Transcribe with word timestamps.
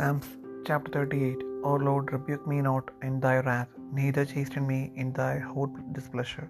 Psalms 0.00 0.28
chapter 0.66 0.90
38 0.92 1.40
O 1.62 1.72
Lord, 1.86 2.10
rebuke 2.14 2.44
me 2.50 2.58
not 2.66 2.86
in 3.06 3.14
thy 3.24 3.40
wrath, 3.40 3.72
neither 3.92 4.22
chasten 4.30 4.64
me 4.70 4.78
in 5.00 5.08
thy 5.18 5.32
hot 5.48 5.72
displeasure. 5.96 6.46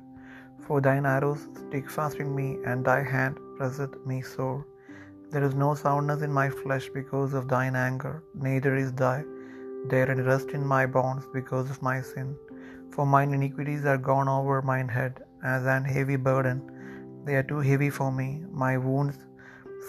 For 0.64 0.76
thine 0.80 1.06
arrows 1.14 1.48
stick 1.62 1.90
fast 1.94 2.18
in 2.24 2.30
me, 2.36 2.46
and 2.64 2.84
thy 2.84 3.00
hand 3.14 3.40
presseth 3.56 3.96
me 4.10 4.18
sore. 4.22 4.60
There 5.32 5.42
is 5.48 5.56
no 5.64 5.70
soundness 5.82 6.22
in 6.28 6.32
my 6.40 6.48
flesh 6.60 6.88
because 7.00 7.34
of 7.34 7.48
thine 7.54 7.74
anger, 7.88 8.14
neither 8.46 8.76
is 8.84 8.92
thy 9.02 9.18
there 9.92 10.08
any 10.14 10.26
rest 10.30 10.50
in 10.60 10.72
my 10.76 10.84
bones 10.98 11.26
because 11.34 11.68
of 11.74 11.82
my 11.90 11.98
sin. 12.12 12.30
For 12.94 13.04
mine 13.16 13.34
iniquities 13.40 13.84
are 13.84 14.00
gone 14.12 14.32
over 14.38 14.62
mine 14.72 14.90
head 14.98 15.24
as 15.56 15.66
an 15.76 15.84
heavy 15.96 16.20
burden. 16.30 16.58
They 17.26 17.36
are 17.40 17.48
too 17.54 17.62
heavy 17.72 17.90
for 18.00 18.12
me. 18.22 18.30
My 18.64 18.74
wounds 18.88 19.18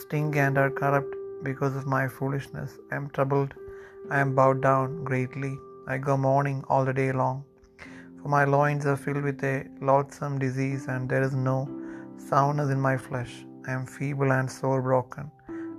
sting 0.02 0.36
and 0.46 0.58
are 0.58 0.72
corrupt 0.84 1.21
because 1.44 1.76
of 1.76 1.86
my 1.88 2.08
foolishness. 2.08 2.80
I 2.92 2.96
am 2.96 3.10
troubled, 3.10 3.54
I 4.10 4.20
am 4.20 4.36
bowed 4.36 4.62
down 4.62 5.04
greatly. 5.04 5.54
I 5.88 5.98
go 5.98 6.16
mourning 6.16 6.64
all 6.70 6.86
the 6.86 6.94
day 6.94 7.12
long. 7.12 7.44
For 8.22 8.30
my 8.30 8.44
loins 8.56 8.86
are 8.86 8.98
filled 9.04 9.24
with 9.24 9.44
a 9.44 9.66
loathsome 9.90 10.38
disease, 10.40 10.88
and 10.88 11.10
there 11.10 11.24
is 11.24 11.34
no 11.34 11.58
soundness 12.30 12.70
in 12.70 12.80
my 12.80 12.96
flesh. 12.98 13.34
I 13.68 13.72
am 13.78 13.86
feeble 13.86 14.32
and 14.38 14.50
sore 14.58 14.82
broken. 14.82 15.32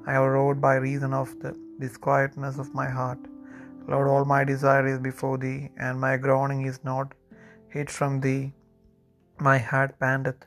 I 0.06 0.12
have 0.14 0.32
rode 0.36 0.60
by 0.60 0.74
reason 0.74 1.12
of 1.14 1.28
the 1.42 1.52
disquietness 1.84 2.58
of 2.58 2.74
my 2.80 2.88
heart. 2.88 3.20
Lord, 3.88 4.08
all 4.08 4.24
my 4.24 4.42
desire 4.44 4.86
is 4.92 4.98
before 4.98 5.38
thee, 5.44 5.70
and 5.76 6.00
my 6.00 6.16
groaning 6.16 6.62
is 6.72 6.80
not 6.84 7.14
hid 7.74 7.88
from 7.98 8.20
thee. 8.20 8.52
My 9.48 9.58
heart 9.58 9.98
panteth, 9.98 10.42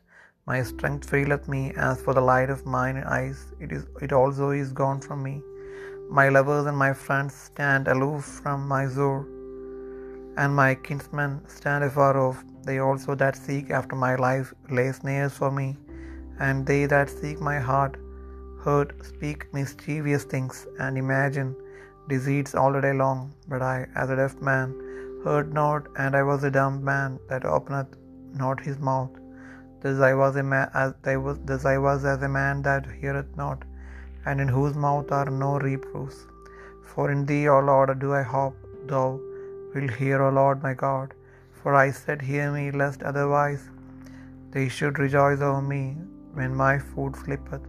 my 0.49 0.61
strength 0.61 1.09
faileth 1.09 1.47
me 1.47 1.61
as 1.75 2.01
for 2.03 2.13
the 2.13 2.21
light 2.21 2.51
of 2.51 2.65
mine 2.73 2.97
eyes, 3.17 3.39
it 3.59 3.71
is 3.71 3.85
it 4.07 4.11
also 4.17 4.49
is 4.51 4.71
gone 4.81 4.99
from 5.05 5.23
me. 5.27 5.41
My 6.17 6.25
lovers 6.29 6.67
and 6.71 6.77
my 6.77 6.93
friends 6.93 7.33
stand 7.33 7.87
aloof 7.93 8.25
from 8.43 8.67
my 8.73 8.83
zore, 8.97 9.23
and 10.43 10.55
my 10.61 10.69
kinsmen 10.75 11.33
stand 11.55 11.87
afar 11.89 12.13
off. 12.25 12.43
They 12.67 12.77
also 12.87 13.15
that 13.23 13.35
seek 13.47 13.71
after 13.79 13.95
my 14.05 14.13
life 14.27 14.53
lay 14.69 14.87
snares 14.99 15.35
for 15.41 15.51
me, 15.59 15.67
and 16.39 16.71
they 16.71 16.81
that 16.93 17.09
seek 17.09 17.41
my 17.49 17.57
heart 17.71 17.97
hurt 18.65 18.93
speak 19.11 19.49
mischievous 19.57 20.23
things, 20.35 20.55
and 20.79 21.03
imagine 21.05 21.51
deceits 22.13 22.55
all 22.61 22.81
day 22.87 22.95
long. 23.03 23.19
But 23.51 23.61
I, 23.73 23.75
as 23.95 24.09
a 24.09 24.19
deaf 24.21 24.39
man, 24.51 24.71
heard 25.25 25.53
not, 25.61 25.87
and 25.97 26.15
I 26.21 26.23
was 26.31 26.43
a 26.43 26.55
dumb 26.61 26.83
man 26.93 27.19
that 27.29 27.45
openeth 27.57 27.93
not 28.45 28.59
his 28.69 28.79
mouth. 28.89 29.13
Thus 29.81 29.99
I 30.09 30.13
was 30.21 30.35
a 30.35 30.43
man, 30.43 30.69
as 30.73 30.93
was, 31.27 31.65
I 31.73 31.77
was 31.77 32.05
as 32.13 32.21
a 32.27 32.29
man 32.29 32.61
that 32.67 32.85
heareth 33.01 33.31
not, 33.41 33.59
and 34.25 34.41
in 34.43 34.47
whose 34.47 34.75
mouth 34.85 35.11
are 35.19 35.29
no 35.43 35.51
reproofs. 35.59 36.19
For 36.91 37.11
in 37.11 37.25
thee, 37.29 37.47
O 37.55 37.59
Lord, 37.59 37.99
do 37.99 38.13
I 38.21 38.23
hope, 38.35 38.57
thou 38.91 39.19
wilt 39.73 39.91
hear, 40.01 40.21
O 40.27 40.29
Lord 40.39 40.63
my 40.67 40.73
God. 40.73 41.13
For 41.59 41.75
I 41.75 41.91
said, 41.91 42.21
Hear 42.31 42.47
me, 42.57 42.65
lest 42.81 43.03
otherwise 43.11 43.63
they 44.55 44.67
should 44.75 44.99
rejoice 45.05 45.41
over 45.41 45.61
me 45.75 45.83
when 46.33 46.53
my 46.63 46.75
foot 46.79 47.15
slippeth. 47.23 47.65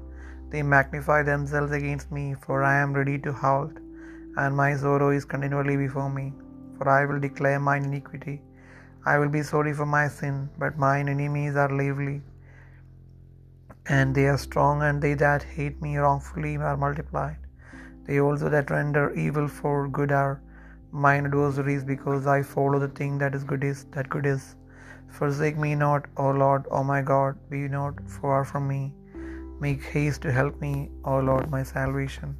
They 0.50 0.62
magnify 0.62 1.20
themselves 1.22 1.72
against 1.72 2.10
me, 2.18 2.26
for 2.44 2.62
I 2.72 2.76
am 2.84 2.92
ready 2.98 3.18
to 3.26 3.32
halt, 3.44 3.76
and 4.42 4.60
my 4.62 4.70
sorrow 4.82 5.10
is 5.18 5.24
continually 5.24 5.76
before 5.86 6.10
me. 6.18 6.26
For 6.76 6.88
I 6.88 7.04
will 7.06 7.20
declare 7.28 7.58
mine 7.68 7.84
iniquity. 7.90 8.36
I 9.12 9.18
will 9.18 9.32
be 9.34 9.42
sorry 9.48 9.72
for 9.80 9.86
my 9.86 10.04
sin, 10.14 10.36
but 10.62 10.78
mine 10.84 11.08
enemies 11.12 11.58
are 11.64 11.72
lively, 11.80 12.14
and 13.96 14.18
they 14.18 14.26
are 14.32 14.38
strong, 14.44 14.82
and 14.86 15.06
they 15.06 15.14
that 15.24 15.44
hate 15.56 15.80
me 15.86 15.92
wrongfully 16.04 16.54
are 16.70 16.76
multiplied. 16.84 17.36
They 18.06 18.18
also 18.26 18.50
that 18.54 18.72
render 18.76 19.04
evil 19.24 19.46
for 19.58 19.74
good 19.98 20.12
are 20.20 20.34
mine 21.06 21.28
adversaries, 21.30 21.84
because 21.92 22.26
I 22.36 22.38
follow 22.54 22.80
the 22.84 22.94
thing 23.00 23.18
that 23.24 23.36
is 23.40 23.44
good 23.52 23.64
is 23.72 23.84
that 23.98 24.08
good 24.16 24.26
is. 24.34 24.46
Forsake 25.18 25.58
me 25.66 25.74
not, 25.84 26.08
O 26.24 26.30
Lord, 26.42 26.66
O 26.78 26.82
my 26.92 27.00
God, 27.12 27.38
be 27.52 27.60
not 27.76 28.00
far 28.16 28.40
from 28.44 28.66
me. 28.72 28.82
Make 29.66 29.84
haste 29.94 30.22
to 30.22 30.32
help 30.40 30.60
me, 30.66 30.74
O 31.04 31.20
Lord, 31.30 31.48
my 31.56 31.62
salvation. 31.62 32.36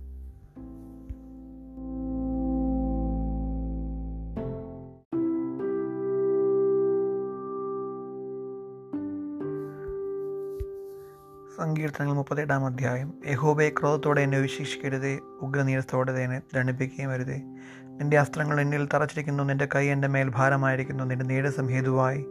സങ്കീർത്തനങ്ങൾ 11.57 12.15
മുപ്പത്തെട്ടാം 12.15 12.67
അധ്യായം. 12.67 13.15
യഹോബയെ 13.27 13.71
ക്രോധത്തോടെ 13.71 14.21
എന്നെ 14.21 14.39
വിശേഷിക്കരുതേ 14.39 15.19
ഉഗ്രനീരത്തോടെ 15.41 16.13
എന്നെ 16.13 16.41
ദണ്ഡിപ്പിക്കുകയും 16.55 17.11
വരുതേ. 17.11 17.37
നിന്റെ 17.83 18.19
അസ്ത്രങ്ങൾ 18.19 18.61
എന്നിൽ 18.61 18.89
തറച്ചിരിക്കുന്നു 18.95 19.45
നിന്റെ 19.45 19.69
കൈ 19.75 19.87
എന്റെ 19.87 20.09
മേൽ 20.09 20.29
ഭാരമായിരിക്കുന്നു 20.29 21.05
നിന്റെ 21.05 21.25
നീരസം 21.25 21.67
ഹേതുവായി. 21.67 22.27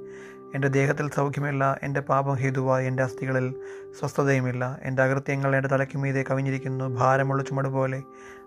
എന്റെ 0.55 0.67
ദേഹത്തിൽ 0.67 1.09
സൗഖ്യമില്ല 1.09 1.79
എന്റെ 1.83 1.99
പാപം 1.99 2.33
ഹേതുവായി 2.33 2.85
എന്റെ 2.85 3.03
അസ്ഥികളിൽ 3.03 3.55
സ്വസ്ഥതയുമില്ല. 3.99 4.79
എന്റെ 4.81 5.03
അകൃത്യങ്ങൾ 5.03 5.55
എന്റെ 5.55 5.69
തലയ്ക്ക് 5.69 5.97
മീതെ 5.97 6.25
കവിഞ്ഞിരിക്കുന്നു 6.31 6.85
ഭാരമുള്ള 6.85 7.43
ചുമട് 7.43 7.67
പോലെ. 7.67 8.01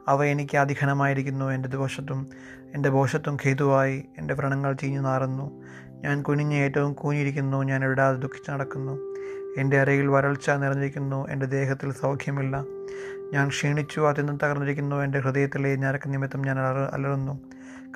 അവ 0.09 0.25
എനിക്ക് 0.25 0.59
അധികനമായിരിക്കുന്നു 0.59 1.51
എന്റെ 1.51 1.69
ദോഷത്തും 1.69 2.29
എന്റെ 2.75 2.89
ദോഷത്തും 2.89 3.37
ഹേതുവായി. 3.37 4.05
എന്റെ 4.19 4.35
വ്രണങ്ങൾ 4.35 4.73
ചീഞ്ഞു 4.73 5.01
നാറുന്നു. 5.01 5.63
ഞാൻ 6.01 6.23
കുനിഞ്ഞ് 6.23 6.57
ഏറ്റവും 6.57 6.93
കൂഞ്ഞിരിക്കുന്നു 6.93 7.63
ഞാൻ 7.63 7.85
ഇടാതെ 7.85 8.19
ദുഃഖിച്ച് 8.19 8.51
നടക്കുന്നു. 8.51 9.08
എന്റെ 9.59 9.81
അരയിൽ 9.81 10.07
വരൾച്ച 10.07 10.51
നിറഞ്ഞിരിക്കുന്നു 10.51 11.29
എന്റെ 11.29 11.47
ദേഹത്തിൽ 11.47 11.93
സൗഖ്യമില്ല. 11.93 12.65
ഞാൻ 13.33 13.49
ക്ഷീണിച്ചു 13.49 14.01
അത്യന്തം 14.01 14.39
തകർന്നിരിക്കുന്നു 14.43 14.97
എന്റെ 14.97 15.21
ഹൃദയത്തിലെ 15.21 15.77
ഞരക്ക 15.77 16.09
നിമിത്തം 16.09 16.43
ഞാൻ 16.43 16.59
അലറ 16.59 16.79
അലറുന്നു. 16.79 17.41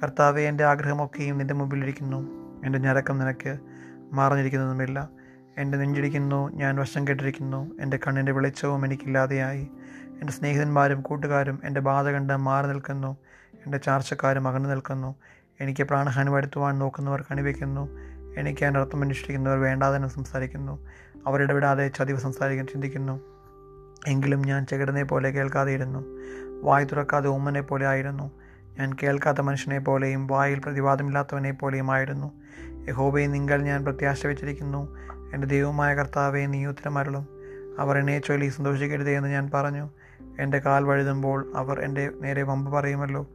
കർത്താവെ 0.02 0.42
എന്റെ 0.42 0.64
ആഗ്രഹമൊക്കെയും 0.64 1.38
നിന്റെ 1.38 1.54
മുമ്പിലിരിക്കുന്നു. 1.54 2.30
എന്റെ 2.64 2.78
ഞരക്കം 2.78 3.18
നിനക്ക് 3.18 3.58
മാറഞ്ഞിരിക്കുന്നതുമില്ല. 4.12 5.08
എന്റെ 5.58 5.78
നെഞ്ചിടിക്കുന്നു 5.78 6.50
ഞാൻ 6.52 6.76
വശം 6.76 7.08
കെട്ടിരിക്കുന്നു. 7.08 7.70
എന്റെ 7.80 7.98
കണ്ണിന്റെ 8.06 8.32
വെളിച്ചവും 8.32 8.84
എനിക്കില്ലാതെയായി. 8.84 9.68
എന്റെ 10.20 10.32
സ്നേഹിതന്മാരും 10.32 11.00
കൂട്ടുകാരും 11.00 11.60
എന്റെ 11.64 11.80
ബാധ 11.80 12.08
കണ്ട് 12.08 12.36
മാറി 12.36 12.66
നിൽക്കുന്നു. 12.66 13.16
എന്റെ 13.54 13.78
ചാർച്ചക്കാരും 13.78 14.48
അകന്നു 14.48 14.68
നിൽക്കുന്നു. 14.68 15.14
എനിക്ക് 15.60 15.82
പ്രാണഹാനി 15.82 16.30
വരുത്തുവാൻ 16.30 16.78
നോക്കുന്നവർ 16.78 17.22
കണിവയ്ക്കുന്നു 17.30 17.88
എനിക്ക് 18.36 18.64
അർത്ഥം 18.64 19.00
അന്വേഷിക്കുന്നവർ 19.00 19.60
വേണ്ടാതെ 19.60 20.08
സംസാരിക്കുന്നു. 20.08 20.88
അവരിടപെടാതെ 21.26 21.88
ചതിവ് 21.88 22.18
സംസാരിക്കാൻ 22.18 22.66
ചിന്തിക്കുന്നു. 22.66 23.20
എങ്കിലും 24.06 24.42
ഞാൻ 24.42 24.66
ചെകിടനെ 24.66 25.02
പോലെ 25.02 25.30
കേൾക്കാതെ 25.30 25.72
ഇരുന്നു 25.72 26.04
വായ് 26.62 26.86
തുറക്കാതെ 26.86 27.28
ഉമ്മനെ 27.28 27.60
പോലെ 27.60 27.86
ആയിരുന്നു. 27.86 28.30
ഞാൻ 28.78 28.92
കേൾക്കാത്ത 29.02 29.40
മനുഷ്യനെ 29.40 29.78
പോലെയും 29.78 30.26
വായിൽ 30.26 30.58
പ്രതിവാദമില്ലാത്തവനെ 30.58 31.52
പോലെയും 31.52 31.90
ആയിരുന്നു. 31.90 32.32
യഹോബയെ 32.88 33.26
നിങ്ങൾ 33.26 33.62
ഞാൻ 33.62 33.84
പ്രത്യാശ 33.84 34.26
വെച്ചിരിക്കുന്നു 34.26 34.96
എന്റെ 35.34 35.46
ദൈവമായ 35.46 35.94
കർത്താവെ 35.94 36.46
നീ 36.46 36.66
ഉത്തരമരളും. 36.66 37.28
അവർ 37.78 37.98
എന്നെ 37.98 38.18
ചൊല്ലി 38.18 38.48
സന്തോഷിക്കരുതേ 38.48 39.16
എന്ന് 39.16 39.28
ഞാൻ 39.28 39.50
പറഞ്ഞു. 39.54 39.90
എന്റെ 40.40 40.58
കാൽ 40.58 40.84
വഴുതുമ്പോൾ 40.84 41.52
അവർ 41.56 41.80
എന്റെ 41.80 42.10
നേരെ 42.20 42.42
വമ്പ് 42.42 42.72
പറയുമല്ലോ. 42.72 43.28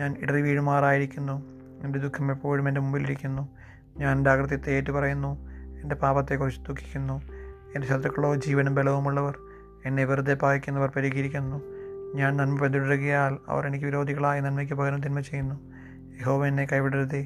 ഞാൻ 0.00 0.16
ഇടറി 0.20 0.42
വീഴുമാറായിരിക്കുന്നു 0.42 1.42
എന്റെ 1.84 1.98
ദുഃഖം 1.98 2.30
എപ്പോഴും 2.30 2.68
എന്റെ 2.68 2.80
മുമ്പിലിരിക്കുന്നു. 2.80 3.48
ഞാൻ 3.98 4.16
എന്റെ 4.16 4.30
അകൃത്യത്തെ 4.30 4.70
ഏറ്റുപറയുന്നു. 4.70 5.46
എന്റെ 5.82 5.94
പാപത്തെക്കുറിച്ച് 5.94 6.60
ദുഃഖിക്കുന്നു. 6.60 7.22
എന്റെ 7.74 7.86
ശത്രുക്കളോ 7.86 8.34
ജീവനും 8.34 8.74
ബലവുമുള്ളവർ 8.74 9.38
എന്നെ 9.84 10.04
വെറുതെ 10.04 10.34
പായിക്കുന്നവർ 10.34 10.90
പരിഹരിക്കുന്നു 10.96 11.62
ഞാൻ 12.14 12.36
നന്മ 12.36 12.62
പിന്തുടരുകയാൽ 12.62 13.36
അവർ 13.48 13.66
എനിക്ക് 13.66 13.84
വിരോധികളായ 13.84 14.40
നന്മയ്ക്ക് 14.40 14.74
പകരം 14.74 15.00
തിന്മ 15.00 15.20
ചെയ്യുന്നു. 15.20 15.54
യഹോവ 16.20 16.46
എന്നെ 16.46 16.64
കൈവിടരുതേ. 16.64 17.20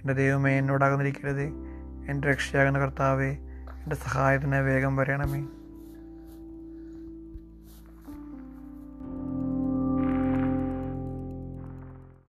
എന്റെ 0.00 0.12
ദൈവമേ 0.12 0.58
എന്നോടാകുന്നിരിക്കരുതേ 0.58 1.50
എന്റെ 2.08 2.28
രക്ഷയാകുന്ന 2.28 2.78
കർത്താവേ 2.78 3.30
എന്റെ 3.82 3.96
സഹായത്തിന് 3.96 4.56
വേഗം 4.56 4.96
വരണമേ. 4.96 5.57